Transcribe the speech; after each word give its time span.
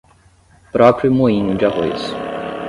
Próprio 0.71 1.11
moinho 1.13 1.55
de 1.55 1.63
arroz 1.65 2.01